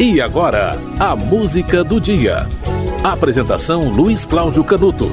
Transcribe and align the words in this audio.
E 0.00 0.20
agora, 0.20 0.76
a 1.00 1.16
música 1.16 1.82
do 1.82 2.00
dia. 2.00 2.46
Apresentação 3.02 3.90
Luiz 3.90 4.24
Cláudio 4.24 4.62
Canuto. 4.62 5.10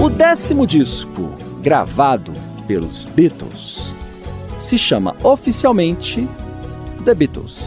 O 0.00 0.08
décimo 0.08 0.64
disco, 0.64 1.32
gravado 1.60 2.30
pelos 2.68 3.06
Beatles, 3.06 3.90
se 4.60 4.78
chama 4.78 5.16
oficialmente 5.24 6.28
The 7.04 7.12
Beatles. 7.12 7.58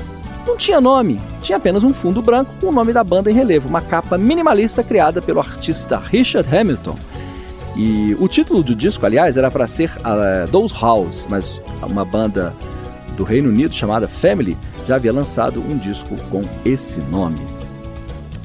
Não 0.49 0.57
tinha 0.57 0.81
nome, 0.81 1.21
tinha 1.43 1.59
apenas 1.59 1.85
um 1.85 1.93
fundo 1.93 2.23
branco 2.23 2.51
com 2.59 2.69
o 2.69 2.73
nome 2.73 2.91
da 2.91 3.05
banda 3.05 3.31
em 3.31 3.35
relevo, 3.35 3.69
uma 3.69 3.83
capa 3.83 4.17
minimalista 4.17 4.83
criada 4.83 5.21
pelo 5.21 5.41
artista 5.41 5.99
Richard 5.99 6.49
Hamilton. 6.57 6.99
E 7.77 8.17
o 8.19 8.27
título 8.27 8.63
do 8.63 8.75
disco, 8.75 9.05
aliás, 9.05 9.37
era 9.37 9.51
para 9.51 9.67
ser 9.67 9.91
uh, 9.99 10.51
Those 10.51 10.75
House, 10.81 11.27
mas 11.29 11.61
uma 11.83 12.03
banda 12.03 12.55
do 13.15 13.25
Reino 13.25 13.51
Unido 13.51 13.75
chamada 13.75 14.09
Family 14.09 14.57
já 14.87 14.97
havia 14.97 15.13
lançado 15.13 15.61
um 15.61 15.77
disco 15.77 16.17
com 16.31 16.43
esse 16.65 16.99
nome. 17.03 17.47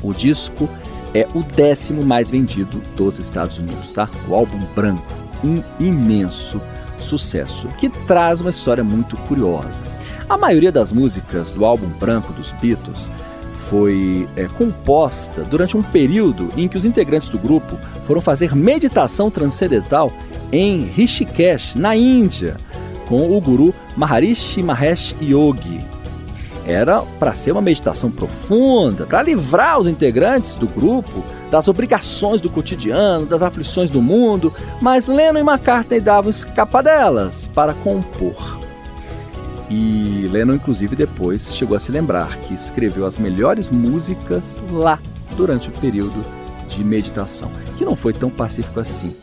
O 0.03 0.13
disco 0.13 0.67
é 1.15 1.25
o 1.33 1.41
décimo 1.41 2.03
mais 2.03 2.29
vendido 2.29 2.81
dos 2.97 3.17
Estados 3.17 3.57
Unidos, 3.57 3.93
tá? 3.93 4.09
O 4.27 4.35
álbum 4.35 4.59
branco, 4.75 5.07
um 5.41 5.63
imenso 5.79 6.59
sucesso, 6.99 7.67
que 7.77 7.89
traz 7.89 8.41
uma 8.41 8.49
história 8.49 8.83
muito 8.83 9.15
curiosa. 9.17 9.83
A 10.29 10.37
maioria 10.37 10.71
das 10.71 10.91
músicas 10.91 11.51
do 11.51 11.65
álbum 11.65 11.87
branco 11.87 12.31
dos 12.33 12.51
Beatles 12.53 12.99
foi 13.69 14.27
é, 14.35 14.45
composta 14.57 15.43
durante 15.43 15.75
um 15.75 15.81
período 15.81 16.49
em 16.55 16.67
que 16.67 16.77
os 16.77 16.85
integrantes 16.85 17.29
do 17.29 17.37
grupo 17.37 17.77
foram 18.05 18.21
fazer 18.21 18.55
meditação 18.55 19.31
transcendental 19.31 20.11
em 20.51 20.83
Rishikesh, 20.85 21.75
na 21.75 21.95
Índia, 21.95 22.57
com 23.07 23.35
o 23.35 23.41
guru 23.41 23.73
Maharishi 23.97 24.61
Mahesh 24.61 25.15
Yogi. 25.21 25.81
Era 26.65 27.01
para 27.19 27.33
ser 27.33 27.51
uma 27.51 27.61
meditação 27.61 28.09
profunda, 28.09 29.05
para 29.05 29.21
livrar 29.21 29.79
os 29.79 29.87
integrantes 29.87 30.55
do 30.55 30.67
grupo 30.67 31.23
das 31.53 31.67
obrigações 31.67 32.41
do 32.41 32.49
cotidiano, 32.49 33.27
das 33.27 33.43
aflições 33.43 33.87
do 33.87 34.01
mundo, 34.01 34.51
mas 34.81 35.07
Lennon 35.07 35.37
e 35.37 35.43
McCartney 35.43 36.01
davam 36.01 36.31
escapadelas 36.31 37.47
para 37.53 37.75
compor. 37.75 38.57
E 39.69 40.27
Lennon, 40.31 40.55
inclusive, 40.55 40.95
depois 40.95 41.53
chegou 41.55 41.77
a 41.77 41.79
se 41.79 41.91
lembrar 41.91 42.37
que 42.37 42.55
escreveu 42.55 43.05
as 43.05 43.19
melhores 43.19 43.69
músicas 43.69 44.59
lá 44.71 44.97
durante 45.37 45.69
o 45.69 45.71
período 45.73 46.25
de 46.67 46.83
meditação, 46.83 47.51
que 47.77 47.85
não 47.85 47.95
foi 47.95 48.13
tão 48.13 48.31
pacífico 48.31 48.79
assim. 48.79 49.15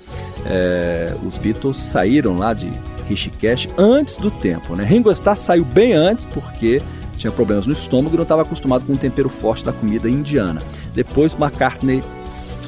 É, 0.47 1.13
os 1.27 1.37
Beatles 1.37 1.79
saíram 1.79 2.39
lá 2.39 2.55
de 2.55 2.71
Rishikesh 3.09 3.69
antes 3.77 4.17
do 4.19 4.31
tempo. 4.31 4.77
Né? 4.77 4.85
Ringo 4.85 5.11
Starr 5.11 5.37
saiu 5.37 5.65
bem 5.65 5.95
antes 5.95 6.27
porque 6.27 6.81
tinha 7.17 7.33
problemas 7.33 7.67
no 7.67 7.73
estômago 7.73 8.15
e 8.15 8.17
não 8.17 8.23
estava 8.23 8.43
acostumado 8.43 8.87
com 8.87 8.93
o 8.93 8.97
tempero 8.97 9.29
forte 9.29 9.65
da 9.65 9.73
comida 9.73 10.09
indiana. 10.09 10.63
Depois 10.95 11.35
McCartney 11.35 12.05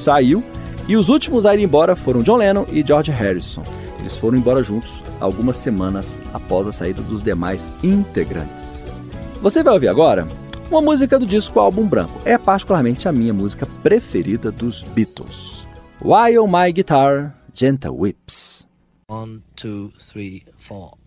saiu 0.01 0.43
e 0.87 0.97
os 0.97 1.09
últimos 1.09 1.45
a 1.45 1.55
ir 1.55 1.61
embora 1.61 1.95
foram 1.95 2.21
John 2.21 2.37
Lennon 2.37 2.65
e 2.71 2.83
George 2.85 3.11
Harrison. 3.11 3.63
Eles 3.99 4.17
foram 4.17 4.37
embora 4.37 4.61
juntos 4.61 5.01
algumas 5.19 5.57
semanas 5.57 6.19
após 6.33 6.67
a 6.67 6.71
saída 6.71 7.01
dos 7.01 7.21
demais 7.21 7.71
integrantes. 7.81 8.89
Você 9.41 9.63
vai 9.63 9.73
ouvir 9.73 9.87
agora 9.87 10.27
uma 10.69 10.81
música 10.81 11.17
do 11.17 11.25
disco 11.25 11.59
Álbum 11.59 11.85
Branco. 11.85 12.19
É 12.25 12.37
particularmente 12.37 13.07
a 13.07 13.11
minha 13.11 13.33
música 13.33 13.65
preferida 13.81 14.51
dos 14.51 14.83
Beatles. 14.83 15.67
While 16.01 16.47
My 16.47 16.73
Guitar 16.73 17.35
Gentle 17.53 17.95
Whips. 17.95 18.67
One, 19.07 19.43
two, 19.55 19.91
three, 20.11 20.43
four. 20.57 20.97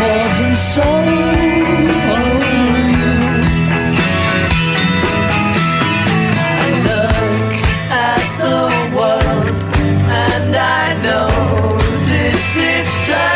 Wasn't 0.00 0.56
so 0.56 0.82
you. 0.82 1.84
I 6.36 6.66
look 6.88 7.54
at 7.90 8.24
the 8.42 8.58
world 8.96 9.74
and 10.10 10.54
I 10.56 11.00
notice 11.02 12.56
it's 12.56 13.08
time. 13.08 13.33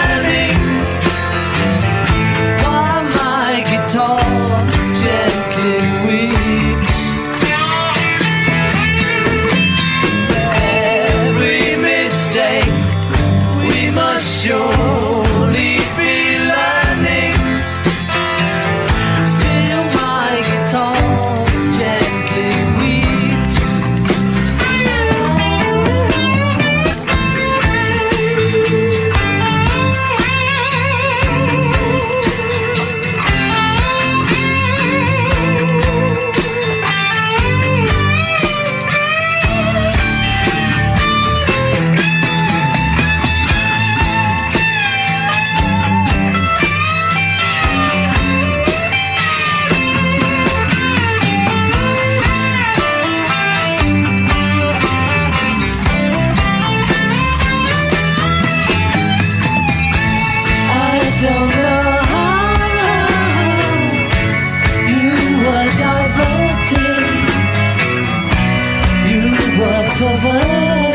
of. 70.00 70.88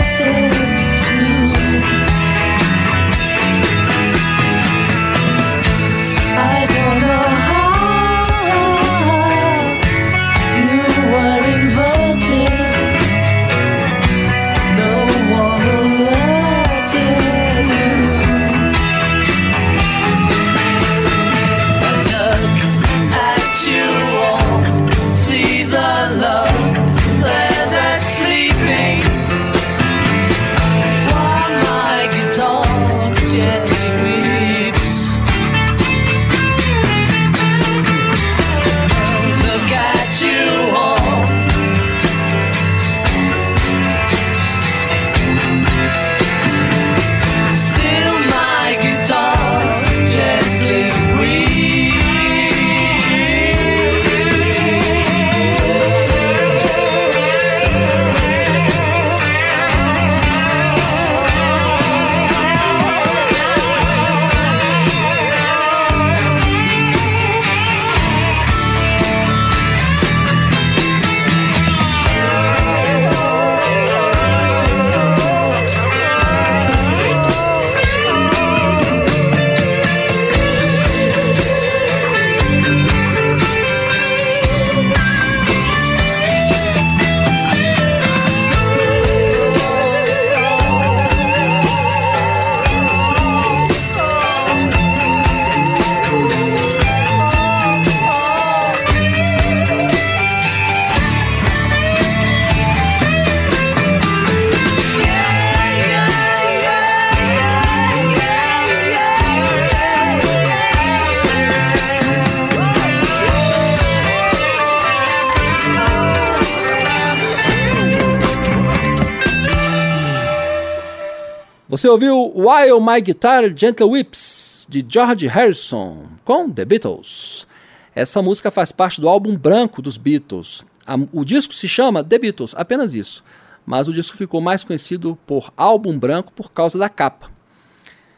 Você 121.73 121.89
ouviu 121.89 122.31
While 122.35 122.79
My 122.79 123.01
Guitar 123.01 123.45
Gentle 123.57 123.89
Whips, 123.89 124.67
de 124.69 124.85
George 124.87 125.25
Harrison, 125.25 126.03
com 126.23 126.47
The 126.47 126.63
Beatles. 126.63 127.47
Essa 127.95 128.21
música 128.21 128.51
faz 128.51 128.71
parte 128.71 129.01
do 129.01 129.09
álbum 129.09 129.35
branco 129.35 129.81
dos 129.81 129.97
Beatles. 129.97 130.63
O 131.11 131.25
disco 131.25 131.51
se 131.51 131.67
chama 131.67 132.03
The 132.03 132.19
Beatles, 132.19 132.53
apenas 132.55 132.93
isso. 132.93 133.23
Mas 133.65 133.87
o 133.87 133.93
disco 133.93 134.15
ficou 134.15 134.39
mais 134.39 134.63
conhecido 134.63 135.17
por 135.25 135.51
álbum 135.57 135.97
branco 135.97 136.31
por 136.31 136.51
causa 136.51 136.77
da 136.77 136.89
capa. 136.89 137.31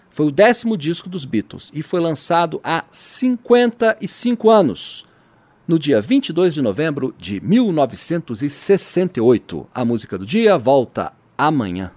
Foi 0.09 0.25
o 0.25 0.31
décimo 0.31 0.75
disco 0.75 1.07
dos 1.07 1.23
Beatles 1.23 1.71
e 1.73 1.81
foi 1.81 2.01
lançado 2.01 2.59
há 2.61 2.83
55 2.91 4.49
anos, 4.49 5.05
no 5.65 5.79
dia 5.79 6.01
22 6.01 6.53
de 6.53 6.61
novembro 6.61 7.15
de 7.17 7.39
1968. 7.39 9.65
A 9.73 9.85
música 9.85 10.17
do 10.17 10.25
dia 10.25 10.57
volta 10.57 11.13
amanhã. 11.37 11.93